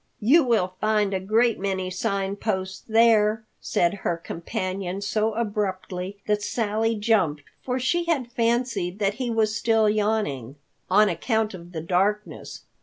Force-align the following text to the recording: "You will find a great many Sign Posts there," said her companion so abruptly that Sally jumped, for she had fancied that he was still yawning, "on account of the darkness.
"You 0.19 0.43
will 0.43 0.73
find 0.81 1.13
a 1.13 1.19
great 1.19 1.59
many 1.59 1.91
Sign 1.91 2.35
Posts 2.35 2.85
there," 2.87 3.45
said 3.59 3.93
her 4.01 4.17
companion 4.17 4.99
so 5.01 5.33
abruptly 5.35 6.17
that 6.25 6.41
Sally 6.41 6.95
jumped, 6.95 7.43
for 7.61 7.77
she 7.77 8.05
had 8.05 8.31
fancied 8.31 8.97
that 8.97 9.13
he 9.21 9.29
was 9.29 9.55
still 9.55 9.87
yawning, 9.87 10.55
"on 10.89 11.07
account 11.07 11.53
of 11.53 11.71
the 11.71 11.81
darkness. 11.81 12.63